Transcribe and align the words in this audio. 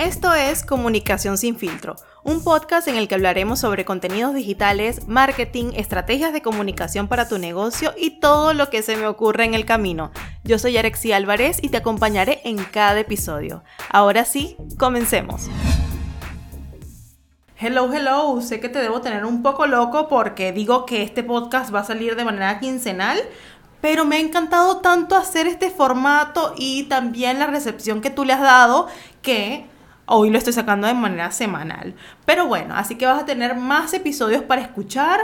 Esto 0.00 0.32
es 0.32 0.64
Comunicación 0.64 1.36
sin 1.36 1.56
filtro, 1.56 1.94
un 2.24 2.42
podcast 2.42 2.88
en 2.88 2.96
el 2.96 3.06
que 3.06 3.16
hablaremos 3.16 3.60
sobre 3.60 3.84
contenidos 3.84 4.32
digitales, 4.32 5.06
marketing, 5.06 5.72
estrategias 5.74 6.32
de 6.32 6.40
comunicación 6.40 7.06
para 7.06 7.28
tu 7.28 7.36
negocio 7.36 7.92
y 7.98 8.18
todo 8.18 8.54
lo 8.54 8.70
que 8.70 8.80
se 8.80 8.96
me 8.96 9.06
ocurre 9.06 9.44
en 9.44 9.52
el 9.52 9.66
camino. 9.66 10.10
Yo 10.42 10.58
soy 10.58 10.78
Arexi 10.78 11.12
Álvarez 11.12 11.58
y 11.60 11.68
te 11.68 11.76
acompañaré 11.76 12.40
en 12.44 12.56
cada 12.56 12.98
episodio. 12.98 13.62
Ahora 13.90 14.24
sí, 14.24 14.56
comencemos. 14.78 15.50
Hello, 17.58 17.92
hello, 17.92 18.40
sé 18.40 18.58
que 18.58 18.70
te 18.70 18.78
debo 18.78 19.02
tener 19.02 19.26
un 19.26 19.42
poco 19.42 19.66
loco 19.66 20.08
porque 20.08 20.52
digo 20.52 20.86
que 20.86 21.02
este 21.02 21.22
podcast 21.22 21.74
va 21.74 21.80
a 21.80 21.84
salir 21.84 22.16
de 22.16 22.24
manera 22.24 22.58
quincenal, 22.58 23.20
pero 23.82 24.06
me 24.06 24.16
ha 24.16 24.20
encantado 24.20 24.78
tanto 24.78 25.14
hacer 25.14 25.46
este 25.46 25.68
formato 25.68 26.54
y 26.56 26.84
también 26.84 27.38
la 27.38 27.48
recepción 27.48 28.00
que 28.00 28.08
tú 28.08 28.24
le 28.24 28.32
has 28.32 28.40
dado 28.40 28.88
que 29.20 29.68
Hoy 30.12 30.30
lo 30.30 30.38
estoy 30.38 30.52
sacando 30.52 30.88
de 30.88 30.94
manera 30.94 31.30
semanal. 31.30 31.94
Pero 32.24 32.48
bueno, 32.48 32.74
así 32.74 32.96
que 32.96 33.06
vas 33.06 33.22
a 33.22 33.26
tener 33.26 33.54
más 33.54 33.94
episodios 33.94 34.42
para 34.42 34.60
escuchar 34.60 35.20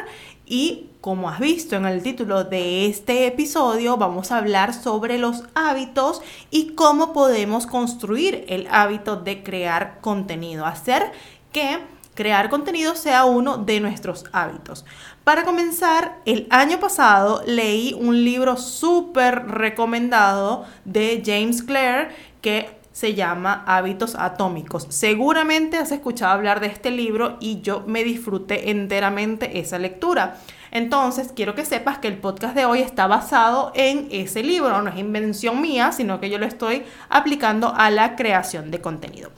y 0.47 0.91
como 1.01 1.29
has 1.29 1.41
visto 1.41 1.75
en 1.75 1.87
el 1.87 2.05
título 2.05 2.45
de 2.45 2.87
este 2.87 3.27
episodio, 3.27 3.97
vamos 3.97 4.30
a 4.30 4.39
hablar 4.39 4.73
sobre 4.73 5.19
los 5.19 5.43
hábitos 5.57 6.23
y 6.53 6.75
cómo 6.75 7.13
podemos 7.13 7.67
construir 7.67 8.45
el 8.47 8.69
hábito 8.71 9.17
de 9.17 9.43
crear 9.43 9.99
contenido, 10.01 10.65
hacer 10.65 11.11
que 11.51 11.80
crear 12.15 12.49
contenido 12.49 12.95
sea 12.95 13.25
uno 13.25 13.59
de 13.59 13.80
nuestros 13.80 14.25
hábitos. 14.30 14.85
Para 15.25 15.45
comenzar, 15.45 16.21
el 16.27 16.47
año 16.51 16.79
pasado 16.79 17.43
leí 17.45 17.93
un 17.93 18.25
libro 18.25 18.57
súper 18.57 19.49
recomendado 19.49 20.65
de 20.85 21.25
James 21.27 21.65
Clear 21.65 22.11
que 22.41 22.76
se 22.97 23.13
llama 23.13 23.63
Hábitos 23.67 24.15
Atómicos. 24.15 24.87
Seguramente 24.89 25.77
has 25.77 25.93
escuchado 25.93 26.33
hablar 26.33 26.61
de 26.61 26.69
este 26.69 26.91
libro 26.91 27.37
y 27.41 27.61
yo 27.61 27.85
me 27.87 28.03
disfruté 28.03 28.71
enteramente 28.71 29.59
esa 29.59 29.79
lectura. 29.79 30.38
Entonces, 30.71 31.30
quiero 31.37 31.55
que 31.55 31.66
sepas 31.66 31.99
que 31.99 32.09
el 32.09 32.16
podcast 32.16 32.55
de 32.55 32.65
hoy 32.65 32.79
está 32.79 33.07
basado 33.07 33.71
en 33.75 34.09
ese 34.11 34.43
libro, 34.43 34.80
no 34.80 34.88
es 34.88 34.97
invención 34.97 35.61
mía, 35.61 35.93
sino 35.93 36.21
que 36.21 36.30
yo 36.30 36.38
lo 36.38 36.47
estoy 36.47 36.85
aplicando 37.11 37.75
a 37.77 37.91
la 37.91 38.16
creación 38.16 38.71
de 38.71 38.80
contenido. 38.80 39.31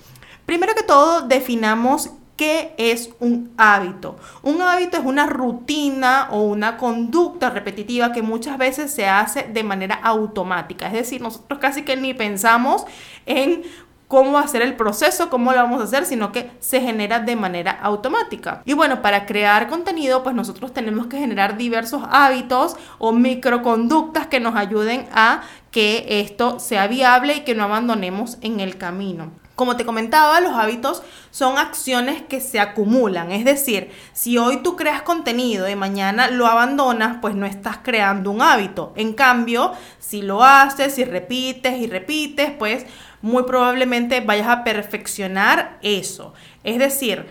Primero 0.46 0.76
que 0.76 0.84
todo, 0.84 1.22
definamos 1.22 2.12
¿Qué 2.38 2.72
es 2.78 3.10
un 3.18 3.52
hábito? 3.56 4.14
Un 4.42 4.62
hábito 4.62 4.96
es 4.96 5.04
una 5.04 5.26
rutina 5.26 6.28
o 6.30 6.42
una 6.42 6.76
conducta 6.76 7.50
repetitiva 7.50 8.12
que 8.12 8.22
muchas 8.22 8.56
veces 8.58 8.92
se 8.94 9.08
hace 9.08 9.42
de 9.42 9.64
manera 9.64 9.96
automática. 9.96 10.86
Es 10.86 10.92
decir, 10.92 11.20
nosotros 11.20 11.58
casi 11.58 11.82
que 11.82 11.96
ni 11.96 12.14
pensamos 12.14 12.84
en 13.26 13.64
cómo 14.06 14.38
hacer 14.38 14.62
el 14.62 14.76
proceso, 14.76 15.30
cómo 15.30 15.50
lo 15.50 15.58
vamos 15.58 15.80
a 15.80 15.84
hacer, 15.84 16.06
sino 16.06 16.30
que 16.30 16.52
se 16.60 16.80
genera 16.80 17.18
de 17.18 17.34
manera 17.34 17.72
automática. 17.72 18.62
Y 18.64 18.74
bueno, 18.74 19.02
para 19.02 19.26
crear 19.26 19.68
contenido, 19.68 20.22
pues 20.22 20.36
nosotros 20.36 20.72
tenemos 20.72 21.08
que 21.08 21.18
generar 21.18 21.56
diversos 21.56 22.02
hábitos 22.08 22.76
o 22.98 23.10
microconductas 23.10 24.28
que 24.28 24.38
nos 24.38 24.54
ayuden 24.54 25.08
a 25.12 25.42
que 25.72 26.06
esto 26.20 26.60
sea 26.60 26.86
viable 26.86 27.38
y 27.38 27.40
que 27.40 27.56
no 27.56 27.64
abandonemos 27.64 28.38
en 28.42 28.60
el 28.60 28.78
camino. 28.78 29.32
Como 29.58 29.76
te 29.76 29.84
comentaba, 29.84 30.40
los 30.40 30.52
hábitos 30.52 31.02
son 31.32 31.58
acciones 31.58 32.22
que 32.22 32.40
se 32.40 32.60
acumulan. 32.60 33.32
Es 33.32 33.44
decir, 33.44 33.90
si 34.12 34.38
hoy 34.38 34.62
tú 34.62 34.76
creas 34.76 35.02
contenido 35.02 35.68
y 35.68 35.74
mañana 35.74 36.30
lo 36.30 36.46
abandonas, 36.46 37.16
pues 37.20 37.34
no 37.34 37.44
estás 37.44 37.78
creando 37.82 38.30
un 38.30 38.40
hábito. 38.40 38.92
En 38.94 39.14
cambio, 39.14 39.72
si 39.98 40.22
lo 40.22 40.44
haces, 40.44 40.96
y 41.00 41.04
repites 41.04 41.76
y 41.76 41.88
repites, 41.88 42.52
pues 42.52 42.86
muy 43.20 43.42
probablemente 43.42 44.20
vayas 44.20 44.46
a 44.46 44.62
perfeccionar 44.62 45.80
eso. 45.82 46.34
Es 46.62 46.78
decir, 46.78 47.26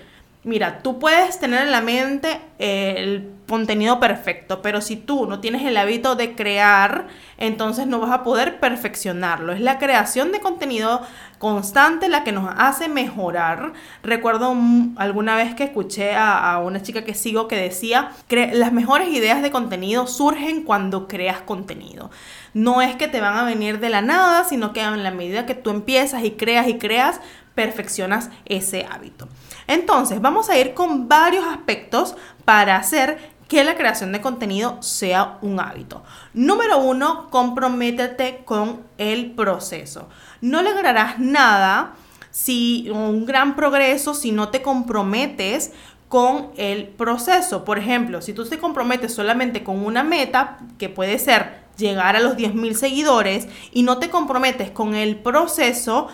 Mira, 0.47 0.79
tú 0.79 0.97
puedes 0.97 1.41
tener 1.41 1.63
en 1.63 1.73
la 1.73 1.81
mente 1.81 2.39
el 2.57 3.33
contenido 3.49 3.99
perfecto, 3.99 4.61
pero 4.61 4.79
si 4.79 4.95
tú 4.95 5.27
no 5.27 5.41
tienes 5.41 5.63
el 5.63 5.75
hábito 5.75 6.15
de 6.15 6.35
crear, 6.35 7.07
entonces 7.37 7.85
no 7.85 7.99
vas 7.99 8.11
a 8.11 8.23
poder 8.23 8.61
perfeccionarlo. 8.61 9.51
Es 9.51 9.59
la 9.59 9.77
creación 9.77 10.31
de 10.31 10.39
contenido 10.39 11.01
constante 11.37 12.07
la 12.07 12.23
que 12.23 12.31
nos 12.31 12.49
hace 12.57 12.87
mejorar. 12.87 13.73
Recuerdo 14.03 14.55
alguna 14.95 15.35
vez 15.35 15.53
que 15.53 15.65
escuché 15.65 16.15
a, 16.15 16.57
una 16.63 16.81
chica 16.81 17.03
que 17.03 17.13
sigo 17.13 17.49
que 17.49 17.57
decía, 17.57 18.11
las 18.29 18.71
mejores 18.71 19.09
ideas 19.09 19.41
de 19.41 19.51
contenido 19.51 20.07
surgen 20.07 20.63
cuando 20.63 21.09
creas 21.09 21.41
contenido. 21.41 22.09
No 22.53 22.81
es 22.81 22.95
que 22.95 23.09
te 23.09 23.19
van 23.19 23.37
a 23.37 23.43
venir 23.43 23.81
de 23.81 23.89
la 23.89 24.01
nada, 24.01 24.45
sino 24.45 24.71
que 24.71 24.79
en 24.79 25.03
la 25.03 25.11
medida 25.11 25.45
que 25.45 25.55
tú 25.55 25.71
empiezas 25.71 26.23
y 26.23 26.31
creas 26.31 26.69
y 26.69 26.77
creas, 26.77 27.19
perfeccionas 27.57 28.29
ese 28.45 28.85
hábito. 28.85 29.27
Entonces, 29.65 30.21
vamos 30.21 30.47
a 30.47 30.59
ir 30.59 30.75
con 30.75 31.09
varios 31.09 31.43
aspectos 31.43 32.15
para 32.45 32.75
hacer 32.75 33.17
que 33.47 33.63
la 33.63 33.75
creación 33.75 34.11
de 34.11 34.21
contenido 34.21 34.77
sea 34.83 35.39
un 35.41 35.59
hábito. 35.59 36.03
Número 36.35 36.77
uno, 36.77 37.31
comprométete 37.31 38.43
con 38.45 38.83
el 38.99 39.31
proceso. 39.31 40.07
No 40.39 40.61
lograrás 40.61 41.17
nada 41.17 41.95
si 42.29 42.91
un 42.91 43.25
gran 43.25 43.55
progreso 43.55 44.13
si 44.13 44.31
no 44.31 44.49
te 44.49 44.61
comprometes 44.61 45.71
con 46.09 46.51
el 46.57 46.87
proceso. 46.89 47.65
Por 47.65 47.79
ejemplo, 47.79 48.21
si 48.21 48.33
tú 48.33 48.45
te 48.45 48.59
comprometes 48.59 49.15
solamente 49.15 49.63
con 49.63 49.83
una 49.83 50.03
meta, 50.03 50.59
que 50.77 50.89
puede 50.89 51.17
ser 51.17 51.65
llegar 51.75 52.15
a 52.15 52.19
los 52.19 52.37
10.000 52.37 52.73
seguidores, 52.75 53.47
y 53.71 53.81
no 53.81 53.97
te 53.97 54.11
comprometes 54.11 54.69
con 54.69 54.93
el 54.93 55.15
proceso, 55.15 56.09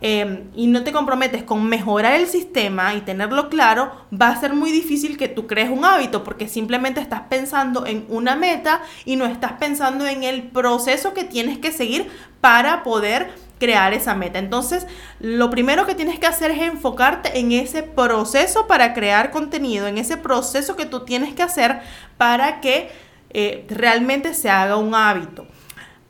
Em, 0.00 0.44
y 0.54 0.66
no 0.66 0.84
te 0.84 0.92
comprometes 0.92 1.42
con 1.42 1.66
mejorar 1.66 2.14
el 2.14 2.26
sistema 2.26 2.94
y 2.94 3.00
tenerlo 3.00 3.48
claro, 3.48 3.92
va 4.12 4.28
a 4.28 4.40
ser 4.40 4.52
muy 4.52 4.70
difícil 4.70 5.16
que 5.16 5.28
tú 5.28 5.46
crees 5.46 5.70
un 5.70 5.84
hábito 5.84 6.22
porque 6.22 6.48
simplemente 6.48 7.00
estás 7.00 7.22
pensando 7.30 7.86
en 7.86 8.04
una 8.08 8.36
meta 8.36 8.82
y 9.06 9.16
no 9.16 9.24
estás 9.24 9.52
pensando 9.52 10.06
en 10.06 10.22
el 10.22 10.44
proceso 10.44 11.14
que 11.14 11.24
tienes 11.24 11.58
que 11.58 11.72
seguir 11.72 12.10
para 12.42 12.82
poder 12.82 13.30
crear 13.58 13.94
esa 13.94 14.14
meta. 14.14 14.38
Entonces, 14.38 14.86
lo 15.18 15.48
primero 15.48 15.86
que 15.86 15.94
tienes 15.94 16.18
que 16.18 16.26
hacer 16.26 16.50
es 16.50 16.60
enfocarte 16.60 17.38
en 17.38 17.52
ese 17.52 17.82
proceso 17.82 18.66
para 18.66 18.92
crear 18.92 19.30
contenido, 19.30 19.86
en 19.86 19.96
ese 19.96 20.18
proceso 20.18 20.76
que 20.76 20.84
tú 20.84 21.06
tienes 21.06 21.34
que 21.34 21.42
hacer 21.42 21.80
para 22.18 22.60
que 22.60 22.90
eh, 23.30 23.64
realmente 23.70 24.34
se 24.34 24.50
haga 24.50 24.76
un 24.76 24.94
hábito. 24.94 25.46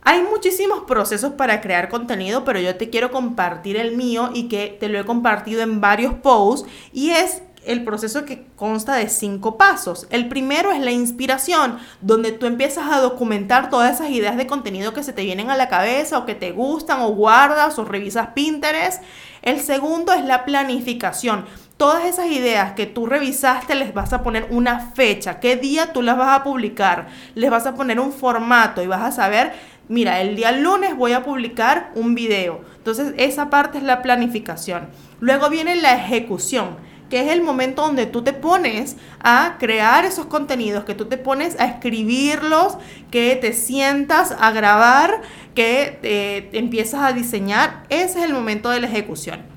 Hay 0.09 0.23
muchísimos 0.23 0.83
procesos 0.87 1.33
para 1.33 1.59
crear 1.59 1.89
contenido, 1.89 2.45
pero 2.45 2.61
yo 2.61 2.77
te 2.77 2.89
quiero 2.89 3.11
compartir 3.11 3.75
el 3.75 3.97
mío 3.97 4.29
y 4.33 4.47
que 4.47 4.77
te 4.79 4.87
lo 4.87 4.97
he 4.97 5.05
compartido 5.05 5.61
en 5.63 5.81
varios 5.81 6.13
posts 6.13 6.65
y 6.93 7.09
es 7.09 7.41
el 7.65 7.83
proceso 7.83 8.23
que 8.23 8.45
consta 8.55 8.95
de 8.95 9.09
cinco 9.09 9.57
pasos. 9.57 10.07
El 10.09 10.29
primero 10.29 10.71
es 10.71 10.79
la 10.79 10.91
inspiración, 10.91 11.77
donde 11.99 12.31
tú 12.31 12.45
empiezas 12.45 12.89
a 12.89 13.01
documentar 13.01 13.69
todas 13.69 13.95
esas 13.95 14.09
ideas 14.09 14.37
de 14.37 14.47
contenido 14.47 14.93
que 14.93 15.03
se 15.03 15.11
te 15.11 15.25
vienen 15.25 15.49
a 15.49 15.57
la 15.57 15.67
cabeza 15.67 16.19
o 16.19 16.25
que 16.25 16.35
te 16.35 16.53
gustan 16.53 17.01
o 17.01 17.09
guardas 17.09 17.77
o 17.77 17.83
revisas 17.83 18.29
Pinterest. 18.29 19.03
El 19.41 19.59
segundo 19.59 20.13
es 20.13 20.23
la 20.23 20.45
planificación. 20.45 21.43
Todas 21.75 22.05
esas 22.05 22.27
ideas 22.27 22.71
que 22.71 22.87
tú 22.87 23.05
revisaste 23.05 23.75
les 23.75 23.93
vas 23.93 24.11
a 24.11 24.23
poner 24.23 24.47
una 24.49 24.79
fecha, 24.79 25.39
qué 25.39 25.57
día 25.57 25.93
tú 25.93 26.01
las 26.01 26.17
vas 26.17 26.39
a 26.39 26.43
publicar, 26.43 27.07
les 27.35 27.51
vas 27.51 27.67
a 27.67 27.75
poner 27.75 27.99
un 27.99 28.11
formato 28.11 28.81
y 28.81 28.87
vas 28.87 29.03
a 29.03 29.11
saber 29.11 29.53
mira, 29.89 30.21
el 30.21 30.35
día 30.35 30.51
lunes 30.51 30.95
voy 30.95 31.13
a 31.13 31.23
publicar 31.23 31.91
un 31.95 32.15
video. 32.15 32.61
Entonces, 32.77 33.13
esa 33.17 33.49
parte 33.49 33.77
es 33.77 33.83
la 33.83 34.01
planificación. 34.01 34.87
Luego 35.19 35.49
viene 35.49 35.75
la 35.75 35.95
ejecución, 35.95 36.77
que 37.09 37.21
es 37.21 37.31
el 37.31 37.41
momento 37.41 37.83
donde 37.83 38.05
tú 38.05 38.21
te 38.23 38.33
pones 38.33 38.97
a 39.19 39.55
crear 39.59 40.05
esos 40.05 40.25
contenidos, 40.25 40.83
que 40.83 40.93
tú 40.93 41.05
te 41.05 41.17
pones 41.17 41.59
a 41.59 41.65
escribirlos, 41.65 42.77
que 43.11 43.35
te 43.35 43.53
sientas 43.53 44.35
a 44.39 44.51
grabar, 44.51 45.21
que 45.55 45.97
te, 46.01 46.49
te 46.51 46.59
empiezas 46.59 47.01
a 47.01 47.13
diseñar. 47.13 47.83
Ese 47.89 48.19
es 48.19 48.25
el 48.25 48.33
momento 48.33 48.69
de 48.69 48.81
la 48.81 48.87
ejecución. 48.87 49.56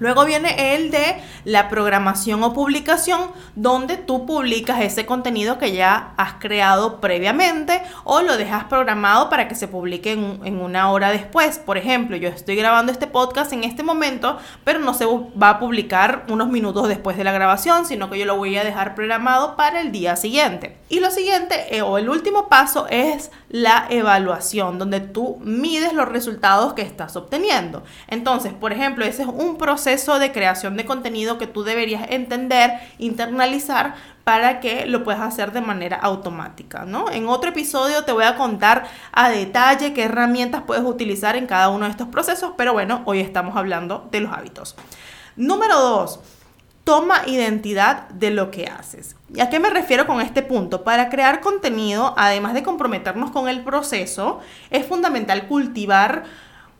Luego 0.00 0.24
viene 0.24 0.74
el 0.74 0.90
de 0.90 1.22
la 1.44 1.68
programación 1.68 2.42
o 2.42 2.52
publicación, 2.52 3.30
donde 3.54 3.96
tú 3.96 4.26
publicas 4.26 4.80
ese 4.80 5.06
contenido 5.06 5.56
que 5.58 5.72
ya 5.72 6.14
has 6.16 6.34
creado 6.34 7.00
previamente 7.00 7.80
o 8.02 8.20
lo 8.22 8.36
dejas 8.36 8.64
programado 8.64 9.30
para 9.30 9.46
que 9.46 9.54
se 9.54 9.68
publique 9.68 10.12
en, 10.12 10.58
una 10.58 10.90
hora 10.90 11.10
después. 11.10 11.58
Por 11.58 11.78
ejemplo, 11.78 12.16
yo 12.16 12.28
estoy 12.28 12.56
grabando 12.56 12.90
este 12.90 13.06
podcast 13.06 13.52
en 13.52 13.62
este 13.62 13.84
momento, 13.84 14.38
pero 14.64 14.80
no 14.80 14.94
se 14.94 15.06
va 15.06 15.50
a 15.50 15.58
publicar 15.60 16.24
unos 16.28 16.48
minutos 16.48 16.88
después 16.88 17.16
de 17.16 17.24
la 17.24 17.32
grabación, 17.32 17.86
sino 17.86 18.10
que 18.10 18.18
yo 18.18 18.24
lo 18.24 18.36
voy 18.36 18.56
a 18.56 18.64
dejar 18.64 18.96
programado 18.96 19.54
para 19.56 19.80
el 19.80 19.92
día 19.92 20.16
siguiente. 20.16 20.76
Y 20.88 21.00
lo 21.00 21.10
siguiente, 21.12 21.76
eh, 21.76 21.82
o 21.82 21.98
el 21.98 22.08
último 22.08 22.48
paso, 22.48 22.86
es 22.88 23.30
la 23.48 23.86
evaluación, 23.90 24.78
donde 24.78 25.00
tú 25.00 25.38
mides 25.40 25.92
los 25.92 26.08
resultados 26.08 26.72
que 26.72 26.82
estás 26.82 27.14
obteniendo. 27.14 27.84
Entonces, 28.08 28.52
por 28.52 28.72
ejemplo, 28.72 29.04
ese 29.04 29.22
es 29.22 29.28
un 29.28 29.56
proceso 29.56 29.83
proceso 29.84 30.18
de 30.18 30.32
creación 30.32 30.78
de 30.78 30.86
contenido 30.86 31.36
que 31.36 31.46
tú 31.46 31.62
deberías 31.62 32.06
entender, 32.08 32.72
internalizar 32.96 33.94
para 34.24 34.60
que 34.60 34.86
lo 34.86 35.04
puedas 35.04 35.20
hacer 35.20 35.52
de 35.52 35.60
manera 35.60 35.98
automática, 35.98 36.86
¿no? 36.86 37.10
En 37.10 37.28
otro 37.28 37.50
episodio 37.50 38.02
te 38.04 38.12
voy 38.12 38.24
a 38.24 38.36
contar 38.36 38.86
a 39.12 39.28
detalle 39.28 39.92
qué 39.92 40.04
herramientas 40.04 40.62
puedes 40.66 40.84
utilizar 40.84 41.36
en 41.36 41.46
cada 41.46 41.68
uno 41.68 41.84
de 41.84 41.90
estos 41.90 42.08
procesos, 42.08 42.52
pero 42.56 42.72
bueno, 42.72 43.02
hoy 43.04 43.20
estamos 43.20 43.58
hablando 43.58 44.08
de 44.10 44.20
los 44.20 44.32
hábitos. 44.32 44.74
Número 45.36 45.78
dos, 45.78 46.20
toma 46.84 47.20
identidad 47.26 48.08
de 48.08 48.30
lo 48.30 48.50
que 48.50 48.68
haces. 48.68 49.16
¿Y 49.34 49.40
a 49.40 49.50
qué 49.50 49.60
me 49.60 49.68
refiero 49.68 50.06
con 50.06 50.22
este 50.22 50.42
punto? 50.42 50.82
Para 50.82 51.10
crear 51.10 51.42
contenido, 51.42 52.14
además 52.16 52.54
de 52.54 52.62
comprometernos 52.62 53.32
con 53.32 53.50
el 53.50 53.62
proceso, 53.62 54.40
es 54.70 54.86
fundamental 54.86 55.46
cultivar 55.46 56.24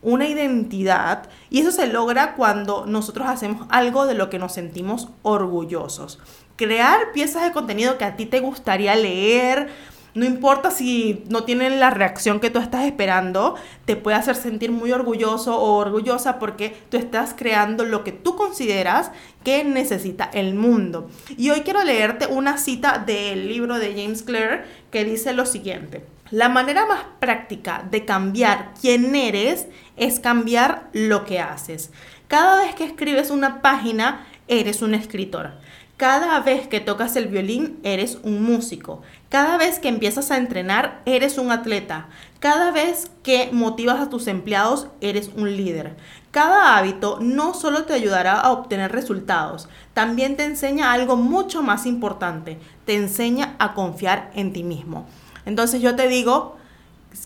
una 0.05 0.29
identidad 0.29 1.29
y 1.51 1.61
eso 1.61 1.73
se 1.73 1.89
logra 1.89 2.35
cuando 2.35 2.87
nosotros 2.87 3.27
hacemos 3.27 3.67
algo 3.71 4.06
de 4.06 4.15
lo 4.15 4.31
que 4.31 4.39
nos 4.39 4.53
sentimos 4.53 5.09
orgullosos 5.23 6.21
crear 6.56 7.12
piezas 7.12 7.43
de 7.43 7.53
contenido 7.53 7.99
que 7.99 8.05
a 8.05 8.17
ti 8.17 8.27
te 8.27 8.41
gustaría 8.41 8.95
leer. 8.95 9.69
No 10.15 10.25
importa 10.25 10.71
si 10.71 11.25
no 11.29 11.43
tienen 11.43 11.81
la 11.81 11.91
reacción 11.91 12.39
que 12.39 12.49
tú 12.49 12.61
estás 12.61 12.85
esperando, 12.85 13.56
te 13.85 13.97
puede 13.97 14.17
hacer 14.17 14.37
sentir 14.37 14.71
muy 14.71 14.93
orgulloso 14.93 15.59
o 15.59 15.77
orgullosa 15.77 16.39
porque 16.39 16.77
tú 16.89 16.97
estás 16.97 17.35
creando 17.37 17.85
lo 17.85 18.05
que 18.05 18.12
tú 18.12 18.37
consideras 18.37 19.11
que 19.43 19.65
necesita 19.65 20.31
el 20.33 20.55
mundo. 20.55 21.11
Y 21.37 21.51
hoy 21.51 21.62
quiero 21.62 21.83
leerte 21.83 22.29
una 22.29 22.59
cita 22.59 23.03
del 23.05 23.49
libro 23.49 23.77
de 23.81 23.93
James 24.01 24.23
Clear 24.23 24.67
que 24.93 25.05
dice 25.05 25.33
lo 25.33 25.47
siguiente. 25.47 26.14
La 26.35 26.49
manera 26.49 26.85
más 26.85 27.05
práctica 27.21 27.87
de 27.89 28.05
cambiar 28.05 28.73
quién 28.81 29.15
eres 29.15 29.69
es 29.97 30.19
cambiar 30.19 30.89
lo 30.93 31.25
que 31.25 31.39
haces. 31.39 31.93
Cada 32.27 32.65
vez 32.65 32.75
que 32.75 32.83
escribes 32.83 33.31
una 33.31 33.63
página, 33.63 34.27
eres 34.49 34.83
un 34.83 34.95
escritor. 34.95 35.53
Cada 35.97 36.41
vez 36.41 36.67
que 36.67 36.81
tocas 36.81 37.15
el 37.15 37.29
violín, 37.29 37.79
eres 37.85 38.19
un 38.25 38.43
músico. 38.43 39.01
Cada 39.29 39.59
vez 39.59 39.79
que 39.79 39.87
empiezas 39.87 40.33
a 40.33 40.37
entrenar, 40.37 41.03
eres 41.07 41.39
un 41.39 41.53
atleta. 41.53 42.09
Cada 42.41 42.73
vez 42.73 43.13
que 43.23 43.51
motivas 43.53 44.01
a 44.01 44.11
tus 44.11 44.27
empleados, 44.27 44.89
eres 45.01 45.31
un 45.37 45.57
líder. 45.57 45.95
Cada 46.33 46.77
hábito 46.77 47.21
no 47.21 47.55
solo 47.55 47.85
te 47.85 47.93
ayudará 47.93 48.41
a 48.41 48.51
obtener 48.51 48.91
resultados, 48.91 49.69
también 49.93 50.37
te 50.37 50.43
enseña 50.43 50.91
algo 50.91 51.15
mucho 51.15 51.63
más 51.63 51.87
importante. 51.87 52.59
Te 52.87 52.97
enseña 52.97 53.55
a 53.61 53.73
confiar 53.75 54.33
en 54.35 54.53
ti 54.53 54.65
mismo. 54.65 55.07
Entonces 55.46 55.81
yo 55.82 55.96
te 55.96 56.08
digo, 56.08 56.56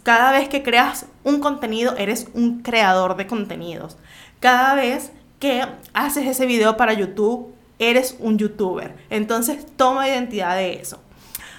cada 0.03 0.33
vez 0.33 0.49
que 0.49 0.63
creas 0.63 1.07
un 1.25 1.41
contenido, 1.41 1.97
eres 1.97 2.29
un 2.35 2.63
creador 2.63 3.17
de 3.17 3.27
contenidos. 3.27 3.97
Cada 4.41 4.75
vez 4.75 5.13
que 5.39 5.65
haces 5.95 6.27
ese 6.27 6.47
video 6.47 6.77
para 6.77 6.93
YouTube, 6.93 7.55
eres 7.79 8.17
un 8.19 8.39
youtuber. 8.39 8.95
Entonces 9.11 9.65
toma 9.77 10.09
identidad 10.09 10.57
de 10.57 10.75
eso. 10.75 11.01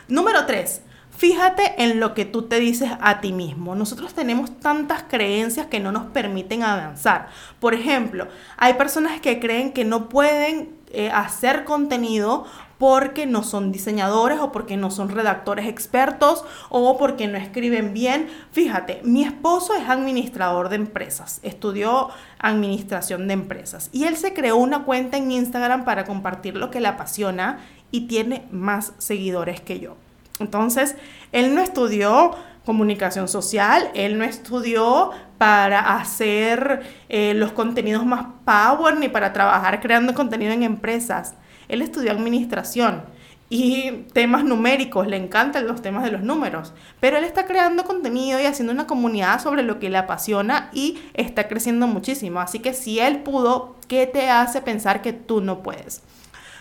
Número 0.07 0.45
3. 0.45 0.81
Fíjate 1.19 1.83
en 1.83 1.99
lo 1.99 2.13
que 2.13 2.23
tú 2.23 2.43
te 2.43 2.59
dices 2.61 2.91
a 3.01 3.19
ti 3.19 3.33
mismo. 3.33 3.75
Nosotros 3.75 4.13
tenemos 4.13 4.57
tantas 4.59 5.03
creencias 5.03 5.67
que 5.67 5.81
no 5.81 5.91
nos 5.91 6.05
permiten 6.11 6.63
avanzar. 6.63 7.27
Por 7.59 7.73
ejemplo, 7.73 8.27
hay 8.55 8.75
personas 8.75 9.19
que 9.19 9.39
creen 9.39 9.73
que 9.73 9.83
no 9.83 10.07
pueden 10.07 10.77
eh, 10.91 11.11
hacer 11.11 11.65
contenido 11.65 12.45
porque 12.79 13.27
no 13.27 13.43
son 13.43 13.71
diseñadores 13.71 14.39
o 14.39 14.51
porque 14.51 14.77
no 14.77 14.89
son 14.89 15.09
redactores 15.09 15.67
expertos 15.67 16.45
o 16.69 16.97
porque 16.97 17.27
no 17.27 17.37
escriben 17.37 17.93
bien. 17.93 18.29
Fíjate, 18.51 19.01
mi 19.03 19.23
esposo 19.23 19.75
es 19.75 19.87
administrador 19.87 20.69
de 20.69 20.77
empresas, 20.77 21.41
estudió 21.43 22.09
administración 22.39 23.27
de 23.27 23.33
empresas 23.33 23.89
y 23.91 24.05
él 24.05 24.15
se 24.15 24.33
creó 24.33 24.55
una 24.55 24.85
cuenta 24.85 25.17
en 25.17 25.31
Instagram 25.31 25.83
para 25.83 26.05
compartir 26.05 26.55
lo 26.55 26.71
que 26.71 26.79
le 26.79 26.87
apasiona 26.87 27.59
y 27.91 28.07
tiene 28.07 28.47
más 28.49 28.93
seguidores 28.97 29.59
que 29.59 29.79
yo. 29.79 29.97
Entonces, 30.39 30.95
él 31.33 31.53
no 31.53 31.61
estudió 31.61 32.35
comunicación 32.69 33.27
social, 33.27 33.89
él 33.95 34.19
no 34.19 34.23
estudió 34.23 35.09
para 35.39 35.97
hacer 35.97 36.83
eh, 37.09 37.33
los 37.33 37.51
contenidos 37.51 38.05
más 38.05 38.27
power 38.45 38.95
ni 38.95 39.09
para 39.09 39.33
trabajar 39.33 39.81
creando 39.81 40.13
contenido 40.13 40.53
en 40.53 40.61
empresas. 40.61 41.33
Él 41.67 41.81
estudió 41.81 42.11
administración 42.11 43.01
y 43.49 44.05
temas 44.13 44.43
numéricos, 44.43 45.07
le 45.07 45.17
encantan 45.17 45.65
los 45.65 45.81
temas 45.81 46.03
de 46.03 46.11
los 46.11 46.21
números, 46.21 46.73
pero 46.99 47.17
él 47.17 47.23
está 47.23 47.47
creando 47.47 47.85
contenido 47.85 48.39
y 48.39 48.45
haciendo 48.45 48.71
una 48.71 48.85
comunidad 48.85 49.41
sobre 49.41 49.63
lo 49.63 49.79
que 49.79 49.89
le 49.89 49.97
apasiona 49.97 50.69
y 50.71 50.99
está 51.15 51.47
creciendo 51.47 51.87
muchísimo. 51.87 52.39
Así 52.39 52.59
que 52.59 52.75
si 52.75 52.99
él 52.99 53.23
pudo, 53.23 53.77
¿qué 53.87 54.05
te 54.05 54.29
hace 54.29 54.61
pensar 54.61 55.01
que 55.01 55.11
tú 55.11 55.41
no 55.41 55.63
puedes? 55.63 56.03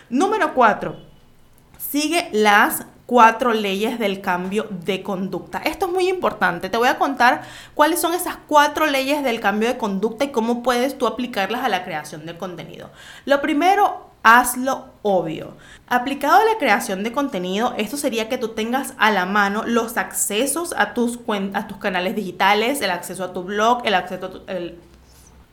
Número 0.09 0.55
cuatro, 0.55 0.97
sigue 1.89 2.29
las 2.31 2.85
cuatro 3.05 3.53
leyes 3.53 3.97
del 3.97 4.21
cambio 4.21 4.67
de 4.69 5.01
conducta. 5.01 5.57
Esto 5.65 5.87
es 5.87 5.91
muy 5.91 6.07
importante. 6.07 6.69
Te 6.69 6.77
voy 6.77 6.89
a 6.89 6.99
contar 6.99 7.41
cuáles 7.73 7.99
son 7.99 8.13
esas 8.13 8.37
cuatro 8.47 8.85
leyes 8.85 9.23
del 9.23 9.39
cambio 9.39 9.67
de 9.67 9.77
conducta 9.77 10.25
y 10.25 10.31
cómo 10.31 10.61
puedes 10.61 10.97
tú 10.97 11.07
aplicarlas 11.07 11.63
a 11.63 11.69
la 11.69 11.83
creación 11.83 12.27
de 12.27 12.37
contenido. 12.37 12.91
Lo 13.25 13.41
primero, 13.41 14.11
hazlo 14.21 14.89
obvio. 15.01 15.57
Aplicado 15.87 16.35
a 16.35 16.45
la 16.45 16.59
creación 16.59 17.03
de 17.03 17.11
contenido, 17.11 17.73
esto 17.77 17.97
sería 17.97 18.29
que 18.29 18.37
tú 18.37 18.49
tengas 18.49 18.93
a 18.99 19.09
la 19.09 19.25
mano 19.25 19.63
los 19.65 19.97
accesos 19.97 20.75
a 20.77 20.93
tus, 20.93 21.19
a 21.55 21.67
tus 21.67 21.77
canales 21.77 22.15
digitales, 22.15 22.79
el 22.81 22.91
acceso 22.91 23.23
a 23.23 23.33
tu 23.33 23.41
blog, 23.41 23.81
el 23.85 23.95
acceso 23.95 24.27
a 24.27 24.29
tu... 24.29 24.41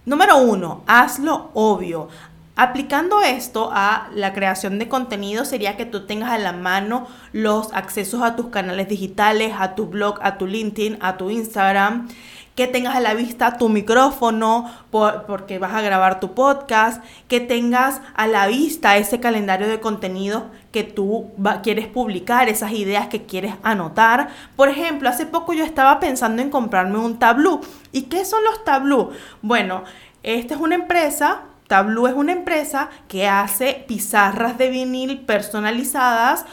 Número 0.05 0.37
uno, 0.37 0.83
hazlo 0.87 1.51
obvio. 1.55 2.09
Aplicando 2.59 3.21
esto 3.21 3.69
a 3.71 4.09
la 4.15 4.33
creación 4.33 4.79
de 4.79 4.89
contenido 4.89 5.45
sería 5.45 5.77
que 5.77 5.85
tú 5.85 6.07
tengas 6.07 6.31
a 6.31 6.39
la 6.39 6.53
mano 6.53 7.07
los 7.33 7.71
accesos 7.75 8.23
a 8.23 8.35
tus 8.35 8.47
canales 8.47 8.89
digitales, 8.89 9.53
a 9.59 9.75
tu 9.75 9.89
blog, 9.89 10.19
a 10.23 10.39
tu 10.39 10.47
LinkedIn, 10.47 10.97
a 11.03 11.19
tu 11.19 11.29
Instagram, 11.29 12.09
que 12.55 12.67
tengas 12.67 12.97
a 12.97 13.01
la 13.01 13.13
vista 13.13 13.59
tu 13.59 13.69
micrófono 13.69 14.73
porque 14.91 15.59
vas 15.59 15.75
a 15.75 15.83
grabar 15.83 16.19
tu 16.19 16.33
podcast, 16.33 17.05
que 17.29 17.41
tengas 17.41 18.01
a 18.15 18.27
la 18.27 18.47
vista 18.47 18.97
ese 18.97 19.21
calendario 19.21 19.69
de 19.69 19.79
contenido 19.79 20.47
que 20.73 20.83
tú 20.83 21.33
quieres 21.63 21.89
publicar, 21.89 22.49
esas 22.49 22.73
ideas 22.73 23.09
que 23.09 23.27
quieres 23.27 23.53
anotar. 23.65 24.31
Por 24.57 24.71
ejemplo, 24.71 25.11
hace 25.11 25.27
poco 25.27 25.53
yo 25.53 25.63
estaba 25.63 26.01
pensando 26.01 26.41
en 26.41 26.49
comprarme 26.49 26.97
un 26.97 27.19
Tableau. 27.19 27.61
¿Y 27.93 28.05
qué 28.05 28.25
son 28.25 28.43
los 28.45 28.65
Tableau? 28.65 29.11
Bueno, 29.43 29.85
esta 30.23 30.55
es 30.55 30.61
una 30.61 30.75
empresa 30.77 31.43
Tableau 31.67 32.07
es 32.07 32.15
una 32.15 32.33
empresa 32.33 32.91
que 33.09 33.27
hace 33.27 33.85
pizarras 33.87 34.59
de 34.59 34.71
vinil 34.71 35.21
personalizadas 35.21 36.45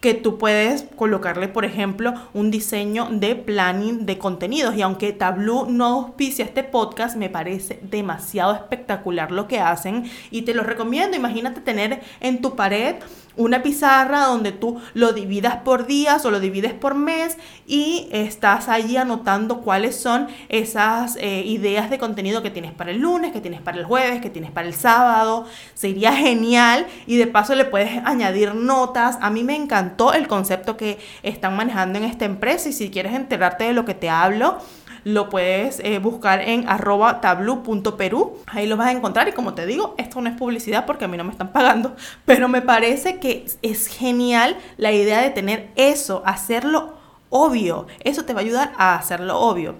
que 0.00 0.14
tú 0.14 0.38
puedes 0.38 0.84
colocarle, 0.94 1.48
por 1.48 1.64
ejemplo, 1.64 2.14
un 2.34 2.50
diseño 2.50 3.08
de 3.10 3.34
planning 3.34 4.06
de 4.06 4.18
contenidos. 4.18 4.76
Y 4.76 4.82
aunque 4.82 5.12
Tableau 5.12 5.66
no 5.68 5.86
auspicia 5.86 6.44
este 6.44 6.62
podcast, 6.62 7.16
me 7.16 7.30
parece 7.30 7.80
demasiado 7.82 8.54
espectacular 8.54 9.32
lo 9.32 9.48
que 9.48 9.58
hacen 9.58 10.04
y 10.30 10.42
te 10.42 10.54
lo 10.54 10.62
recomiendo. 10.62 11.16
Imagínate 11.16 11.60
tener 11.60 12.02
en 12.20 12.40
tu 12.40 12.54
pared 12.54 12.96
una 13.36 13.62
pizarra 13.62 14.26
donde 14.26 14.52
tú 14.52 14.80
lo 14.94 15.12
dividas 15.12 15.56
por 15.56 15.86
días 15.86 16.24
o 16.24 16.30
lo 16.30 16.40
divides 16.40 16.72
por 16.72 16.94
mes 16.94 17.36
y 17.66 18.08
estás 18.10 18.68
allí 18.68 18.96
anotando 18.96 19.60
cuáles 19.60 19.96
son 19.96 20.28
esas 20.48 21.16
eh, 21.16 21.42
ideas 21.44 21.90
de 21.90 21.98
contenido 21.98 22.42
que 22.42 22.50
tienes 22.50 22.72
para 22.72 22.90
el 22.90 22.98
lunes, 22.98 23.32
que 23.32 23.40
tienes 23.40 23.60
para 23.60 23.78
el 23.78 23.84
jueves, 23.84 24.20
que 24.20 24.30
tienes 24.30 24.50
para 24.50 24.68
el 24.68 24.74
sábado. 24.74 25.46
Sería 25.74 26.12
genial 26.12 26.86
y 27.06 27.16
de 27.16 27.26
paso 27.26 27.54
le 27.54 27.64
puedes 27.64 28.02
añadir 28.04 28.54
notas. 28.54 29.18
A 29.20 29.30
mí 29.30 29.44
me 29.44 29.56
encantó 29.56 30.12
el 30.12 30.28
concepto 30.28 30.76
que 30.76 30.98
están 31.22 31.56
manejando 31.56 31.98
en 31.98 32.04
esta 32.04 32.24
empresa 32.24 32.68
y 32.68 32.72
si 32.72 32.90
quieres 32.90 33.14
enterarte 33.14 33.64
de 33.64 33.72
lo 33.72 33.84
que 33.84 33.94
te 33.94 34.08
hablo, 34.08 34.58
lo 35.06 35.28
puedes 35.28 35.78
eh, 35.84 36.00
buscar 36.00 36.40
en 36.40 36.68
arroba 36.68 37.20
tablu.peru. 37.20 38.38
Ahí 38.46 38.66
lo 38.66 38.76
vas 38.76 38.88
a 38.88 38.90
encontrar 38.90 39.28
y 39.28 39.32
como 39.32 39.54
te 39.54 39.64
digo, 39.64 39.94
esto 39.98 40.20
no 40.20 40.28
es 40.28 40.36
publicidad 40.36 40.84
porque 40.84 41.04
a 41.04 41.08
mí 41.08 41.16
no 41.16 41.22
me 41.22 41.30
están 41.30 41.52
pagando, 41.52 41.94
pero 42.24 42.48
me 42.48 42.60
parece 42.60 43.20
que 43.20 43.46
es 43.62 43.86
genial 43.86 44.56
la 44.76 44.90
idea 44.90 45.22
de 45.22 45.30
tener 45.30 45.70
eso, 45.76 46.22
hacerlo 46.26 46.94
obvio. 47.30 47.86
Eso 48.00 48.24
te 48.24 48.32
va 48.32 48.40
a 48.40 48.42
ayudar 48.42 48.72
a 48.78 48.96
hacerlo 48.96 49.38
obvio. 49.38 49.76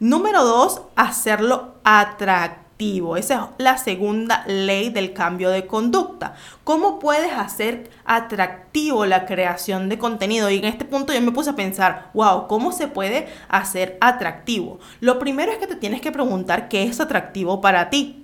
Número 0.00 0.42
dos, 0.42 0.80
hacerlo 0.96 1.74
atractivo 1.84 2.63
esa 2.78 3.34
es 3.34 3.40
la 3.58 3.78
segunda 3.78 4.44
ley 4.46 4.90
del 4.90 5.12
cambio 5.12 5.50
de 5.50 5.66
conducta. 5.66 6.34
¿Cómo 6.64 6.98
puedes 6.98 7.32
hacer 7.32 7.90
atractivo 8.04 9.06
la 9.06 9.26
creación 9.26 9.88
de 9.88 9.98
contenido? 9.98 10.50
Y 10.50 10.58
en 10.58 10.64
este 10.64 10.84
punto 10.84 11.12
yo 11.12 11.20
me 11.22 11.32
puse 11.32 11.50
a 11.50 11.56
pensar, 11.56 12.10
wow, 12.14 12.46
¿cómo 12.46 12.72
se 12.72 12.88
puede 12.88 13.28
hacer 13.48 13.96
atractivo? 14.00 14.80
Lo 15.00 15.18
primero 15.18 15.52
es 15.52 15.58
que 15.58 15.66
te 15.66 15.76
tienes 15.76 16.00
que 16.00 16.12
preguntar 16.12 16.68
qué 16.68 16.82
es 16.82 17.00
atractivo 17.00 17.60
para 17.60 17.90
ti. 17.90 18.23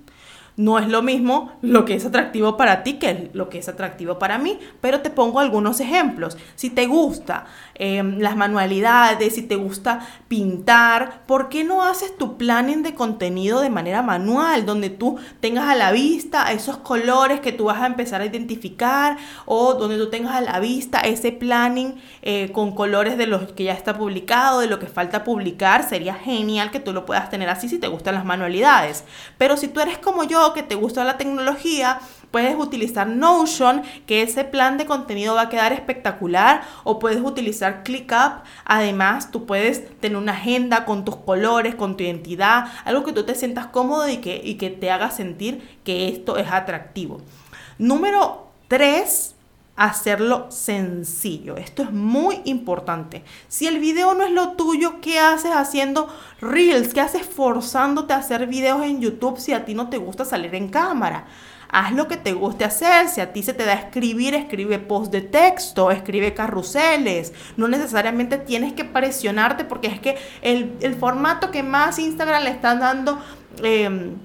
No 0.57 0.79
es 0.79 0.87
lo 0.87 1.01
mismo 1.01 1.53
lo 1.61 1.85
que 1.85 1.95
es 1.95 2.05
atractivo 2.05 2.57
para 2.57 2.83
ti 2.83 2.93
que 2.93 3.29
lo 3.33 3.49
que 3.49 3.59
es 3.59 3.69
atractivo 3.69 4.19
para 4.19 4.37
mí, 4.37 4.59
pero 4.81 5.01
te 5.01 5.09
pongo 5.09 5.39
algunos 5.39 5.79
ejemplos. 5.79 6.37
Si 6.55 6.69
te 6.69 6.87
gusta 6.87 7.45
em, 7.75 8.19
las 8.19 8.35
manualidades, 8.35 9.35
si 9.35 9.43
te 9.43 9.55
gusta 9.55 10.05
pintar, 10.27 11.21
¿por 11.25 11.49
qué 11.49 11.63
no 11.63 11.83
haces 11.83 12.17
tu 12.17 12.37
planning 12.37 12.83
de 12.83 12.93
contenido 12.93 13.61
de 13.61 13.69
manera 13.69 14.01
manual, 14.01 14.65
donde 14.65 14.89
tú 14.89 15.17
tengas 15.39 15.69
a 15.69 15.75
la 15.75 15.91
vista 15.91 16.51
esos 16.51 16.77
colores 16.77 17.39
que 17.39 17.51
tú 17.51 17.65
vas 17.65 17.81
a 17.81 17.87
empezar 17.87 18.21
a 18.21 18.25
identificar 18.25 19.17
o 19.45 19.75
donde 19.75 19.97
tú 19.97 20.09
tengas 20.09 20.35
a 20.35 20.41
la 20.41 20.59
vista 20.59 20.99
ese 20.99 21.31
planning 21.31 22.01
eh, 22.21 22.51
con 22.51 22.75
colores 22.75 23.17
de 23.17 23.27
los 23.27 23.51
que 23.53 23.65
ya 23.65 23.73
está 23.73 23.97
publicado, 23.97 24.59
de 24.59 24.67
lo 24.67 24.79
que 24.79 24.87
falta 24.87 25.23
publicar? 25.23 25.87
Sería 25.87 26.15
genial 26.15 26.71
que 26.71 26.79
tú 26.79 26.93
lo 26.93 27.05
puedas 27.05 27.29
tener 27.29 27.49
así 27.49 27.69
si 27.69 27.79
te 27.79 27.87
gustan 27.87 28.15
las 28.15 28.25
manualidades. 28.25 29.05
Pero 29.37 29.57
si 29.57 29.67
tú 29.67 29.79
eres 29.79 29.97
como 29.97 30.23
yo, 30.23 30.40
que 30.53 30.63
te 30.63 30.75
gusta 30.75 31.03
la 31.03 31.17
tecnología, 31.17 31.99
puedes 32.31 32.55
utilizar 32.57 33.07
Notion, 33.07 33.83
que 34.07 34.23
ese 34.23 34.43
plan 34.43 34.77
de 34.77 34.85
contenido 34.85 35.35
va 35.35 35.43
a 35.43 35.49
quedar 35.49 35.73
espectacular, 35.73 36.61
o 36.83 36.99
puedes 36.99 37.21
utilizar 37.21 37.83
ClickUp. 37.83 38.43
Además, 38.65 39.31
tú 39.31 39.45
puedes 39.45 39.99
tener 39.99 40.17
una 40.17 40.33
agenda 40.33 40.85
con 40.85 41.05
tus 41.05 41.17
colores, 41.17 41.75
con 41.75 41.97
tu 41.97 42.03
identidad, 42.03 42.65
algo 42.85 43.03
que 43.03 43.13
tú 43.13 43.23
te 43.23 43.35
sientas 43.35 43.67
cómodo 43.67 44.09
y 44.09 44.17
que, 44.17 44.41
y 44.43 44.55
que 44.55 44.69
te 44.69 44.91
haga 44.91 45.11
sentir 45.11 45.79
que 45.83 46.07
esto 46.07 46.37
es 46.37 46.51
atractivo. 46.51 47.21
Número 47.77 48.47
3 48.67 49.35
hacerlo 49.85 50.45
sencillo. 50.49 51.57
Esto 51.57 51.81
es 51.81 51.91
muy 51.91 52.41
importante. 52.45 53.23
Si 53.47 53.65
el 53.65 53.79
video 53.79 54.13
no 54.13 54.23
es 54.23 54.31
lo 54.31 54.51
tuyo, 54.51 55.01
¿qué 55.01 55.17
haces 55.19 55.51
haciendo 55.51 56.07
reels? 56.39 56.93
¿Qué 56.93 57.01
haces 57.01 57.25
forzándote 57.25 58.13
a 58.13 58.17
hacer 58.17 58.45
videos 58.45 58.83
en 58.83 59.01
YouTube 59.01 59.39
si 59.39 59.53
a 59.53 59.65
ti 59.65 59.73
no 59.73 59.89
te 59.89 59.97
gusta 59.97 60.23
salir 60.23 60.53
en 60.53 60.69
cámara? 60.69 61.25
Haz 61.69 61.93
lo 61.93 62.07
que 62.07 62.17
te 62.17 62.33
guste 62.33 62.63
hacer. 62.63 63.07
Si 63.07 63.21
a 63.21 63.33
ti 63.33 63.41
se 63.41 63.53
te 63.53 63.65
da 63.65 63.73
escribir, 63.73 64.35
escribe 64.35 64.77
post 64.77 65.11
de 65.11 65.21
texto, 65.21 65.89
escribe 65.89 66.35
carruseles. 66.35 67.33
No 67.57 67.67
necesariamente 67.67 68.37
tienes 68.37 68.73
que 68.73 68.85
presionarte 68.85 69.63
porque 69.65 69.87
es 69.87 69.99
que 69.99 70.15
el, 70.43 70.95
formato 70.99 71.49
que 71.49 71.63
más 71.63 71.97
Instagram 71.97 72.43
le 72.43 72.51
está 72.51 72.75
dando... 72.75 73.19
Em, 73.63 74.15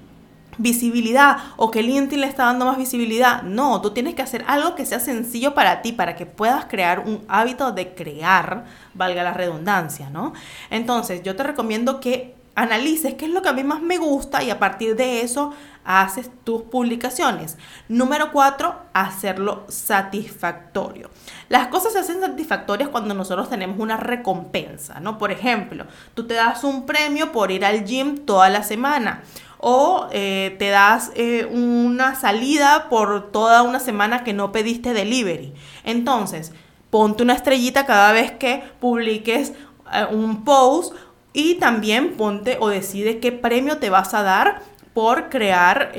visibilidad 0.57 1.37
o 1.55 1.71
que 1.71 1.83
LinkedIn 1.83 2.21
le 2.21 2.27
está 2.27 2.45
dando 2.45 2.65
más 2.65 2.77
visibilidad. 2.77 3.43
No, 3.43 3.81
tú 3.81 3.91
tienes 3.91 4.15
que 4.15 4.21
hacer 4.21 4.43
algo 4.47 4.75
que 4.75 4.85
sea 4.85 4.99
sencillo 4.99 5.53
para 5.53 5.81
ti, 5.81 5.91
para 5.91 6.15
que 6.15 6.25
puedas 6.25 6.65
crear 6.65 6.99
un 6.99 7.23
hábito 7.27 7.71
de 7.71 7.93
crear, 7.93 8.65
valga 8.93 9.23
la 9.23 9.33
redundancia, 9.33 10.09
¿no? 10.09 10.33
Entonces, 10.69 11.23
yo 11.23 11.35
te 11.35 11.43
recomiendo 11.43 11.99
que 11.99 12.35
analices 12.57 13.13
qué 13.13 13.25
es 13.25 13.31
lo 13.31 13.43
que 13.43 13.49
a 13.49 13.53
mí 13.53 13.63
más 13.63 13.83
me 13.83 13.99
gusta 13.99 14.41
y 14.41 14.49
a 14.49 14.57
partir 14.57 14.95
de 14.95 15.21
eso 15.21 15.53
haces 15.85 16.29
tus 16.43 16.63
publicaciones. 16.63 17.55
Número 17.87 18.31
cuatro, 18.31 18.75
hacerlo 18.93 19.63
satisfactorio. 19.69 21.11
Las 21.49 21.67
cosas 21.67 21.93
se 21.93 21.99
hacen 21.99 22.19
satisfactorias 22.19 22.89
cuando 22.89 23.13
nosotros 23.13 23.49
tenemos 23.49 23.79
una 23.79 23.95
recompensa, 23.95 24.99
¿no? 24.99 25.19
Por 25.19 25.31
ejemplo, 25.31 25.85
tú 26.15 26.25
te 26.25 26.33
das 26.33 26.63
un 26.63 26.87
premio 26.87 27.31
por 27.31 27.51
ir 27.51 27.63
al 27.63 27.85
gym 27.85 28.25
toda 28.25 28.49
la 28.49 28.63
semana 28.63 29.21
o 29.59 30.07
eh, 30.11 30.55
te 30.59 30.69
das 30.69 31.11
eh, 31.15 31.45
una 31.51 32.15
salida 32.15 32.87
por 32.89 33.31
toda 33.31 33.63
una 33.63 33.79
semana 33.79 34.23
que 34.23 34.33
no 34.33 34.51
pediste 34.51 34.93
delivery. 34.93 35.53
Entonces, 35.83 36.53
ponte 36.89 37.23
una 37.23 37.33
estrellita 37.33 37.85
cada 37.85 38.11
vez 38.11 38.31
que 38.31 38.63
publiques 38.79 39.53
eh, 39.93 40.05
un 40.11 40.43
post 40.43 40.93
y 41.33 41.55
también 41.55 42.15
ponte 42.17 42.57
o 42.59 42.69
decide 42.69 43.19
qué 43.19 43.31
premio 43.31 43.77
te 43.77 43.89
vas 43.89 44.13
a 44.13 44.23
dar 44.23 44.61
por 44.93 45.29
crear 45.29 45.91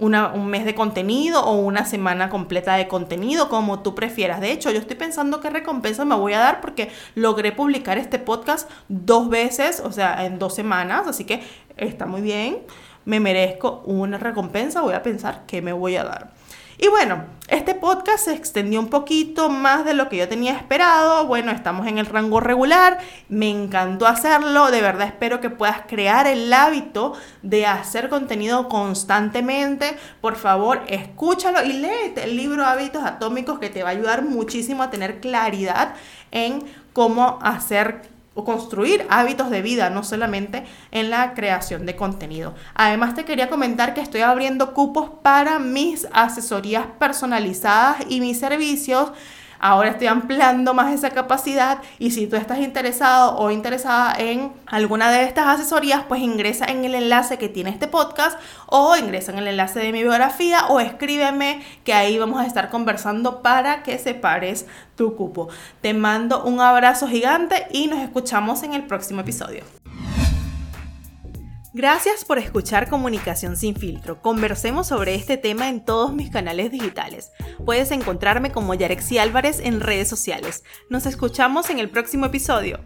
em, 0.00 0.34
un 0.34 0.46
mes 0.46 0.64
de 0.64 0.74
contenido 0.74 1.44
o 1.44 1.56
una 1.56 1.84
semana 1.84 2.30
completa 2.30 2.76
de 2.76 2.88
contenido, 2.88 3.48
como 3.48 3.80
tú 3.80 3.94
prefieras. 3.94 4.40
De 4.40 4.52
hecho, 4.52 4.70
yo 4.70 4.78
estoy 4.78 4.96
pensando 4.96 5.40
qué 5.40 5.50
recompensa 5.50 6.04
me 6.04 6.14
voy 6.14 6.32
a 6.32 6.38
dar 6.38 6.60
porque 6.60 6.90
logré 7.14 7.52
publicar 7.52 7.98
este 7.98 8.18
podcast 8.18 8.70
dos 8.88 9.28
veces, 9.28 9.80
o 9.84 9.92
sea, 9.92 10.24
en 10.24 10.38
dos 10.38 10.54
semanas, 10.54 11.06
así 11.06 11.24
que 11.24 11.42
está 11.76 12.06
muy 12.06 12.20
bien. 12.20 12.58
Me 13.04 13.20
merezco 13.20 13.82
una 13.86 14.18
recompensa, 14.18 14.82
voy 14.82 14.94
a 14.94 15.02
pensar 15.02 15.44
qué 15.46 15.62
me 15.62 15.72
voy 15.72 15.96
a 15.96 16.04
dar. 16.04 16.37
Y 16.80 16.86
bueno, 16.86 17.24
este 17.48 17.74
podcast 17.74 18.26
se 18.26 18.34
extendió 18.34 18.78
un 18.78 18.86
poquito 18.86 19.48
más 19.48 19.84
de 19.84 19.94
lo 19.94 20.08
que 20.08 20.16
yo 20.16 20.28
tenía 20.28 20.52
esperado. 20.52 21.26
Bueno, 21.26 21.50
estamos 21.50 21.88
en 21.88 21.98
el 21.98 22.06
rango 22.06 22.38
regular. 22.38 22.98
Me 23.28 23.50
encantó 23.50 24.06
hacerlo. 24.06 24.70
De 24.70 24.80
verdad 24.80 25.08
espero 25.08 25.40
que 25.40 25.50
puedas 25.50 25.80
crear 25.88 26.28
el 26.28 26.52
hábito 26.52 27.14
de 27.42 27.66
hacer 27.66 28.08
contenido 28.08 28.68
constantemente. 28.68 29.98
Por 30.20 30.36
favor, 30.36 30.82
escúchalo 30.86 31.64
y 31.64 31.72
léete 31.72 32.22
el 32.22 32.36
libro 32.36 32.64
Hábitos 32.64 33.02
Atómicos 33.02 33.58
que 33.58 33.70
te 33.70 33.82
va 33.82 33.88
a 33.88 33.92
ayudar 33.92 34.22
muchísimo 34.22 34.84
a 34.84 34.90
tener 34.90 35.18
claridad 35.18 35.94
en 36.30 36.62
cómo 36.92 37.40
hacer 37.42 38.02
o 38.38 38.44
construir 38.44 39.04
hábitos 39.10 39.50
de 39.50 39.62
vida, 39.62 39.90
no 39.90 40.04
solamente 40.04 40.62
en 40.92 41.10
la 41.10 41.34
creación 41.34 41.86
de 41.86 41.96
contenido. 41.96 42.54
Además 42.72 43.16
te 43.16 43.24
quería 43.24 43.50
comentar 43.50 43.94
que 43.94 44.00
estoy 44.00 44.20
abriendo 44.20 44.74
cupos 44.74 45.10
para 45.24 45.58
mis 45.58 46.06
asesorías 46.12 46.86
personalizadas 47.00 47.96
y 48.08 48.20
mis 48.20 48.38
servicios 48.38 49.10
Ahora 49.60 49.90
estoy 49.90 50.06
ampliando 50.06 50.74
más 50.74 50.92
esa 50.92 51.10
capacidad 51.10 51.78
y 51.98 52.12
si 52.12 52.26
tú 52.26 52.36
estás 52.36 52.58
interesado 52.58 53.36
o 53.38 53.50
interesada 53.50 54.14
en 54.18 54.52
alguna 54.66 55.10
de 55.10 55.24
estas 55.24 55.48
asesorías, 55.48 56.02
pues 56.08 56.20
ingresa 56.20 56.66
en 56.66 56.84
el 56.84 56.94
enlace 56.94 57.38
que 57.38 57.48
tiene 57.48 57.70
este 57.70 57.88
podcast 57.88 58.38
o 58.66 58.96
ingresa 58.96 59.32
en 59.32 59.38
el 59.38 59.48
enlace 59.48 59.80
de 59.80 59.92
mi 59.92 60.02
biografía 60.02 60.66
o 60.68 60.80
escríbeme 60.80 61.62
que 61.84 61.92
ahí 61.92 62.18
vamos 62.18 62.40
a 62.40 62.46
estar 62.46 62.70
conversando 62.70 63.42
para 63.42 63.82
que 63.82 63.98
separes 63.98 64.66
tu 64.96 65.16
cupo. 65.16 65.48
Te 65.80 65.94
mando 65.94 66.44
un 66.44 66.60
abrazo 66.60 67.08
gigante 67.08 67.66
y 67.72 67.88
nos 67.88 68.00
escuchamos 68.00 68.62
en 68.62 68.74
el 68.74 68.84
próximo 68.84 69.20
episodio. 69.20 69.77
Gracias 71.78 72.24
por 72.24 72.40
escuchar 72.40 72.88
Comunicación 72.88 73.56
sin 73.56 73.76
filtro. 73.76 74.20
Conversemos 74.20 74.88
sobre 74.88 75.14
este 75.14 75.36
tema 75.36 75.68
en 75.68 75.84
todos 75.84 76.12
mis 76.12 76.28
canales 76.28 76.72
digitales. 76.72 77.30
Puedes 77.64 77.92
encontrarme 77.92 78.50
como 78.50 78.74
Yarexi 78.74 79.18
Álvarez 79.18 79.60
en 79.60 79.80
redes 79.80 80.08
sociales. 80.08 80.64
Nos 80.90 81.06
escuchamos 81.06 81.70
en 81.70 81.78
el 81.78 81.88
próximo 81.88 82.26
episodio. 82.26 82.80